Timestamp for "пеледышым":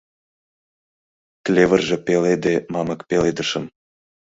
3.09-3.65